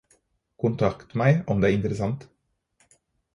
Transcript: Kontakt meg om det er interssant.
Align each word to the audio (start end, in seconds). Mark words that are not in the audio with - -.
Kontakt 0.63 1.13
meg 1.23 1.43
om 1.55 1.61
det 1.65 1.69
er 1.69 1.75
interssant. 1.81 2.27